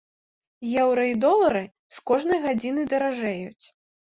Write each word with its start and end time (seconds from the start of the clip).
Еўра 0.83 1.03
і 1.11 1.17
долары 1.27 1.63
з 1.99 2.03
кожнай 2.13 2.41
гадзінай 2.47 2.89
даражэюць. 2.95 3.65